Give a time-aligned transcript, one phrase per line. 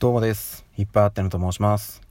[0.00, 0.66] どうもです。
[0.76, 2.02] いっぱいあってのと申します。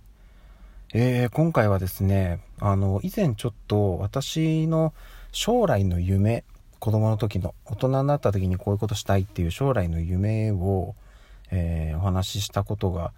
[0.93, 4.93] えー、今回はですね、あの、以前ちょっと私の
[5.33, 6.45] 将来の夢、
[6.79, 10.95] 子供の時の、大人になった時にこういうことしたいっていう将来の夢を、
[11.51, 13.11] えー、お話ししたことが、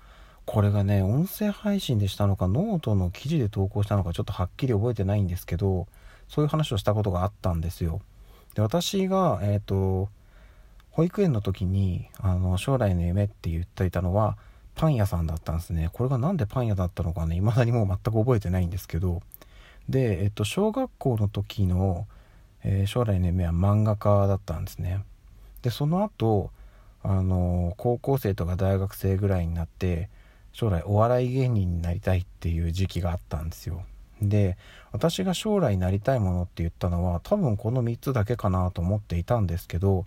[0.45, 5.87] これがね、音声配信でしたのか、ノートの記事で投稿したのか、ちょっとはっきり覚えてないんですけど、
[6.27, 8.01] そういう話をしたことがあったんですよ。
[8.55, 10.09] で、私が、えっ、ー、と、
[10.89, 14.37] 保育園の時に、あの、将来の夢って言っていたのは、
[14.75, 15.89] パン屋さんだったんですね。
[15.93, 19.21] これが何でパン屋だったのかね、未だにもう全く覚えてないんですけど、
[19.89, 22.07] で、えっと、小学校の時の、
[22.63, 25.03] えー、将来の夢は漫画家だったんですね。
[25.61, 26.51] で、その後、
[27.03, 30.09] あの高校生とか大学生ぐらいになって、
[30.53, 33.83] 将来お笑い芸人になりたいっていう時期があったんですよ。
[34.21, 34.57] で、
[34.91, 40.05] 私が将来なりたいものって言ったのは、多分この3つだけかなと思っていたんですけど、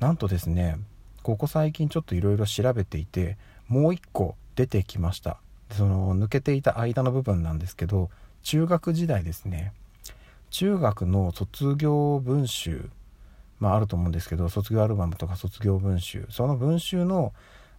[0.00, 0.76] なんとですね、
[1.22, 3.36] ここ最近ちょっといろいろ調べていて、
[3.68, 5.38] もう一個出てきました。
[5.70, 8.08] その抜けていた間の部分なんですけど
[8.42, 9.72] 中学時代ですね。
[10.50, 12.88] 中学の卒業文集
[13.60, 16.26] まああると思うんですけど卒業アルバムとか卒業文集。
[16.30, 17.32] その文集の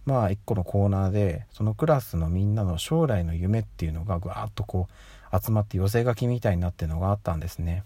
[0.06, 4.88] まあ一個のコーナーでそのクラスのみんなの将来の夢っていうのがぐわっとこ
[5.32, 7.84] う集まって寄せ書きみたいになってるのがあったんですね。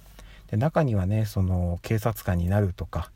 [0.51, 3.11] で中にはねその警察官になるとか、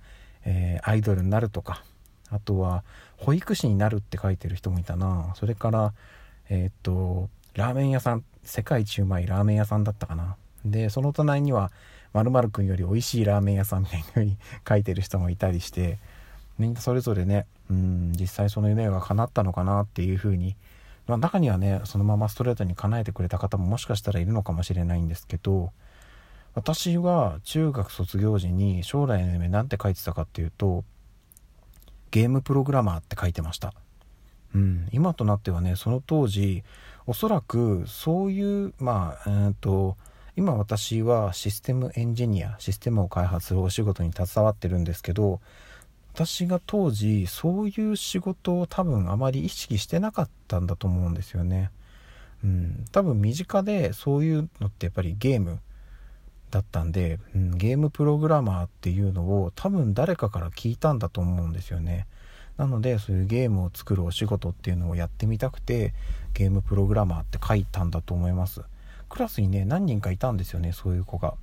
[0.45, 1.83] えー、アイドルになるとか
[2.31, 2.85] あとは
[3.19, 5.33] 保育士になるって書いてる人もいたな。
[5.37, 5.93] それから
[6.49, 10.37] えー、っとラーメン屋さん世界一うまいラーメン屋さんだったかな。
[10.65, 11.71] でその隣には
[12.15, 14.37] 〇〇くんより美味しいラーメン屋さんみたいな風に
[14.69, 15.99] 書いてる人もいたりして
[16.59, 20.57] みんなそれぞれねうん実際その夢が叶ったのかなっていう風に
[21.09, 25.73] まあ、中にはねそのままストレートに叶えてくれた方ももしかしたらいるのかもしれないんですけど
[26.55, 30.85] 私は中学卒業時に将来の夢なんて書いてたかっていうと
[32.11, 33.75] ゲームプログラマーって書いてました。
[34.55, 36.63] うん、今となってはね、その当時、
[37.07, 39.97] おそらくそういう、まあ、えー、と、
[40.37, 45.41] 今私はシステムエンジニア、システムを開発するお仕事に携わってるんですけど、
[46.15, 51.71] 私が当時そういう仕事を多分あまり意識してなかったんだと思うんですよね。
[52.45, 55.61] うん、多分身近でそういうのってやっぱりゲーム
[56.51, 62.07] だったんで、うん、ゲームプログラマーっていうのを多分誰かから聞いたんだと思うんですよね。
[62.57, 65.95] なのでそういうゲームを作るお仕事っていうのをやってみたくて
[66.35, 68.63] ゲームプログラマーって書いたんだと思います。
[69.09, 71.35] クラスにね何人かいたんですよねそういう子が。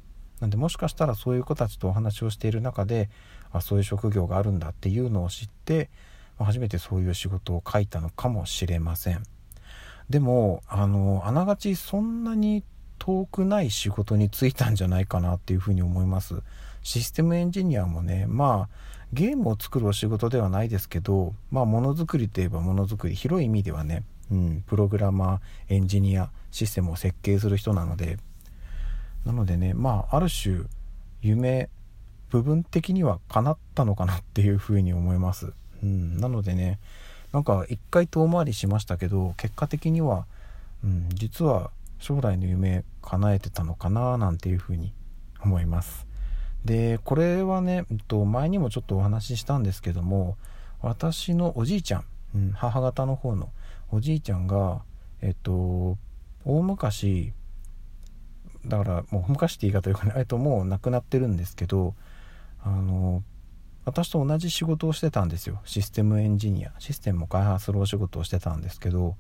[0.41, 3.09] なんでもしかしたらそういう子たちとお話をしている中で
[3.53, 5.89] あそういう職業があるんだっていうのを知って
[6.37, 9.23] ま初めてそういう仕事を書いたのかもしれません。
[10.09, 12.63] でもあのあながちそんなに
[13.05, 16.41] 遠くない仕事に就いたんじゃないかなっていうふうに思います。
[16.81, 18.69] システムエンジニアもね、まあ、
[19.13, 28.17] ゲームを作るお仕事ではないですけど、まあ、ものづくりといえばものづくり、広い意味ではね、うん、プログラマー、エンジニア、システムを設計する人なので、
[29.23, 30.61] なのでね、まあ、ある種、
[31.21, 31.69] 夢、
[32.31, 35.53] 部分的には叶ったのかなっていうふうに思います。
[35.83, 36.79] うん、なのでね、
[37.33, 40.25] なんか一回遠回りしましたけど、結果的には、
[40.83, 41.69] うん、実は
[42.05, 44.93] 将来の夢叶えてたのかななんていうふうに
[45.41, 46.05] 思います。
[46.63, 50.37] でこれはね、えっと、前にもちょっとお話ししたんですけども
[50.83, 52.05] 私のおじいちゃん、
[52.35, 53.49] うん、母方の方の
[53.91, 54.83] おじいちゃんが
[55.23, 55.97] えっと
[56.43, 57.33] 大昔
[58.67, 61.95] だからもう昔って言い方よくない、と、もう亡くなってるんですけど
[62.63, 63.23] あの
[63.83, 65.59] 私と同じ仕事をしてたんですよ。
[65.65, 66.73] システムエンジニア。
[66.77, 69.15] システムを開発するお仕事をしてたんですけど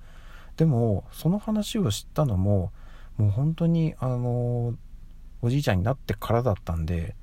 [0.57, 2.71] でもその話を知ったのも
[3.17, 4.73] もう本当にあの
[5.41, 7.15] おじいちゃんになってからだったんで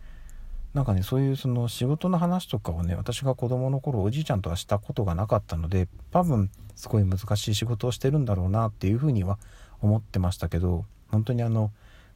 [0.75, 9.39] なんかねそういうその仕事の話とかをね私が子供の頃おじいちゃんとはしたことがなかったので多分すごい難しい仕事をしてるんだろうなっていうふうには
[9.83, 11.71] 思ってましたけど本当にあの、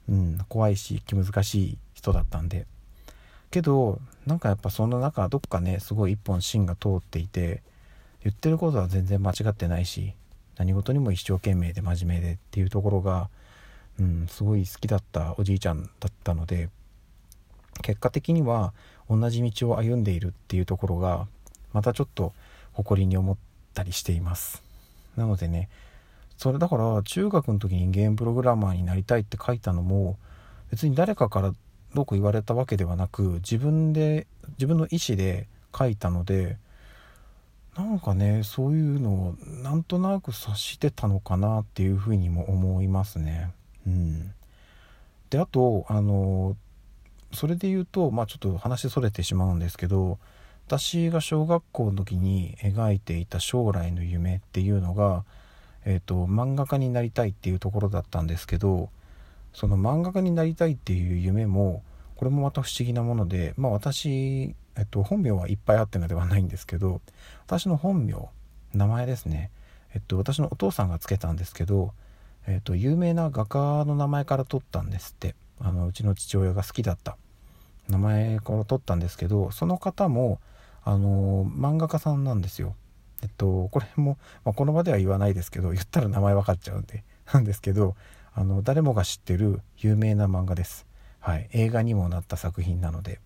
[0.08, 2.66] うん、怖いし気難しい人だったんで。
[3.50, 7.62] けどなんかやっぱその中どっかねすごい一本芯が通っていて
[8.22, 10.14] 言ってることは全然間違ってないし
[10.56, 13.28] 何事にも一生懸命で真面目でっていうところが、
[14.00, 16.68] うん、すごい好きだったおじいちゃんだったので
[17.82, 18.72] 結果的には
[19.08, 21.26] 同じ道を歩んでいるっていうところが
[21.72, 22.32] またちょっと
[22.72, 23.36] 誇りに思っ
[23.74, 24.62] たりしています。
[25.16, 25.68] なのでね
[26.36, 30.18] それだから中学の時にゲームプログラマーになりたいって書いたのも
[30.70, 31.52] 別に誰かから
[31.94, 34.26] どうこう言われたわけではなく自分で
[34.58, 36.58] 自分の意思で書いたので
[37.76, 43.50] なんかねそういうのをなんとなく察してたのかなっていうふうにも思いますね。
[43.86, 44.32] うん、
[45.30, 46.56] であとあの
[47.32, 50.18] それで言うとまあちょっと話それてしまうんですけど
[50.66, 55.24] 私が小学校の時に描いていた将来の夢っていうのが、
[55.84, 58.90] えーと、漫画家になりたいっていうところだったんですけど
[59.52, 61.84] その漫画家になりたいっていう夢も
[62.16, 67.00] これもまた不思議なものでまあ私、えっと、本名はいっぱいあってのではないんですけど
[67.46, 68.14] 私の本名
[68.74, 69.50] 名前ですね。
[69.94, 71.92] えっと私のお父さんがつけたんですけど、
[72.46, 75.34] えっと、有名な画家の名前から取ったんですって。
[75.60, 77.16] あのうちの父親が好きだった。
[77.88, 80.40] 名前から取ったんですけどその方も
[80.84, 82.74] あの漫画家さんなんですよ。
[83.22, 87.96] えっとこれも、まあ、この場では言わないですけど言ったら名前分かっちゃうんで なんですけど
[88.34, 90.86] あの誰もが知ってる有名な漫画です。
[91.20, 93.20] はい、映画にもなった作品なので。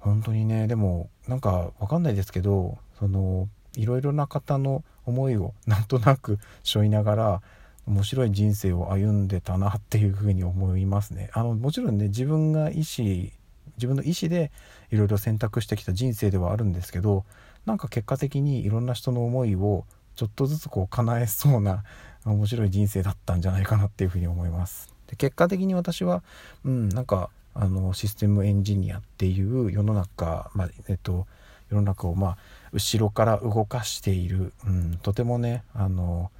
[0.00, 7.42] 本当にねでもなんか分かんないですけどそのいろいろな方の思いをなんとなく 背負いながら
[7.86, 11.30] 面白い人生を歩んでたなっていうふうに思いますね。
[11.32, 13.30] あのもちろんね自分が意思
[13.76, 14.52] 自分の意思で
[14.90, 17.24] いろいろ選択してきた人生ではあるんですけど
[17.64, 19.84] なんか結果的にいろんな人の思いを
[20.16, 21.84] ちょっとずつこう叶えそうな
[22.24, 24.94] 面白い人生だったんじゃないかなっていうふうに思います。
[25.06, 26.22] で結果的に私は、
[26.64, 31.26] うん、なんかあのシステムエンジニアっていう世の中、まあ、えっと
[31.70, 32.38] 世の中をまあ
[32.72, 36.30] 後ろから動かしている、うん、とてもねあの、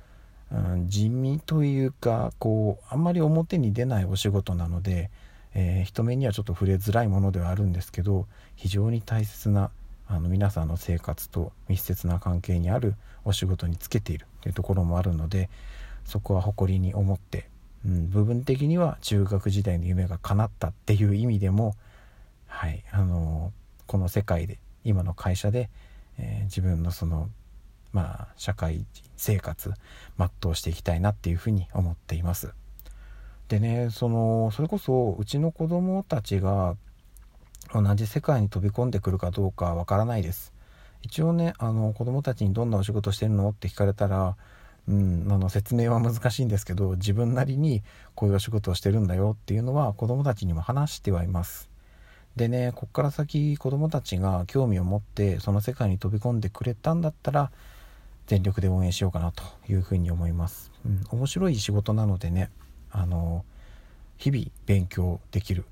[0.53, 5.11] うん、地味というかこうあんまり表に出ないお仕事なので、
[5.55, 8.27] えー、人目にはちょっと触れづらいものではあるんですけど
[8.57, 9.71] 非常に大切な
[10.09, 15.49] あの皆さんの生活と密接な関係にあるお仕事につけているというところもあるので
[16.05, 17.49] そこは誇りに思って、
[17.87, 21.75] うん、部分的には中学時代の夢が叶ったっていう意味でも、
[22.47, 23.53] はいあの
[23.87, 25.69] この世界で今の会社で、
[26.19, 27.29] えー、自分のその
[27.93, 28.85] まあ社会
[29.17, 29.73] 生活
[30.19, 32.53] 全うしていきたいなっていうふうに思っています。
[33.49, 36.77] でねそのそれこそうちの子供たちが
[37.75, 40.53] 同じ世界に飛び込んでくるかどうかわからないです
[41.03, 43.49] 一応ねあの子供たちにどんなお仕事してるの？
[43.51, 44.37] って聞かれたら
[44.91, 47.83] うん、あの説明は難しいんですけど自分なりに
[48.17, 51.71] こういうお仕事をしてるんだよっていうのは子供たちにも話してはいます。
[52.35, 57.51] でねこっから先子供たちが興味を持ってその世界に飛び込んでくれたんだったら
[58.27, 62.51] 全力で応援しようかなというふうに思います、うん、面白い仕事なのでね
[62.93, 63.45] あの
[64.17, 65.65] 日々勉強できる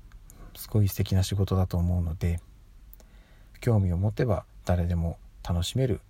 [0.55, 2.41] すごい素敵な仕事だと思うので
[3.61, 5.17] 興味を持てば誰でも
[5.47, 6.01] 楽しめる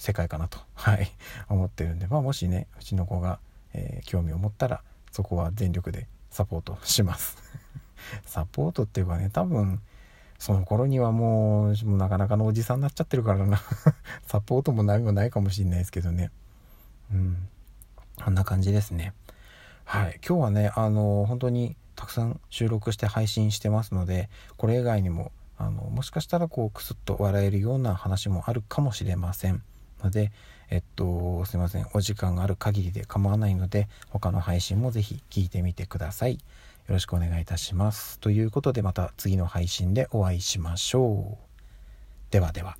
[0.00, 1.12] 世界かなと、 はい、
[1.50, 3.38] 思ってるんで、まあ、もしねうちの子が、
[3.74, 4.82] えー、興味を持ったら
[5.12, 7.36] そこは全力でサポートします。
[8.24, 9.82] サポートっていうかね多分
[10.38, 13.60] その頃にはもうなかなかのおじさんになっちゃってるからな。
[14.26, 16.30] サポートも何もないかもしんないですけどね。
[17.12, 17.48] うん。
[18.24, 19.12] こんな感じですね。
[19.84, 20.18] はい。
[20.26, 29.62] 今日はねあの本当にたくさん収録して配信してますのでこれ以外にもあのもしかしたらこうクスッと笑えるような話もあるかもしれません。
[30.02, 30.32] ので
[30.70, 31.86] えっとすいません。
[31.94, 36.34] お時間がある限りで構わないので他の配信もぜひ聞いてみてください。
[36.34, 36.38] よ
[36.88, 38.18] ろしくお願いいたします。
[38.18, 42.32] ということでまた次の配信でお会いしましょう。
[42.32, 42.76] ではでは。